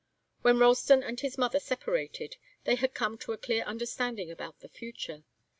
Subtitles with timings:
[0.41, 4.67] When Ralston and his mother separated, they had come to a clear understanding about the
[4.67, 5.25] future.